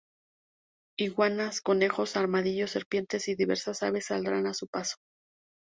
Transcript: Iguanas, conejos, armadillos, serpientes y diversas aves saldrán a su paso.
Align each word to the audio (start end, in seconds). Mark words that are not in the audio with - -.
Iguanas, 0.97 1.61
conejos, 1.61 2.17
armadillos, 2.17 2.71
serpientes 2.71 3.27
y 3.27 3.35
diversas 3.35 3.83
aves 3.83 4.05
saldrán 4.07 4.47
a 4.47 4.55
su 4.55 4.65
paso. 4.67 4.95